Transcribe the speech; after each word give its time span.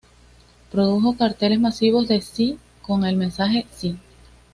Produjo 0.71 1.15
carteles 1.15 1.59
masivos 1.59 2.07
de 2.07 2.21
"Sí" 2.21 2.57
con 2.81 3.05
el 3.05 3.15
mensaje 3.17 3.67
"¡Sí! 3.71 3.99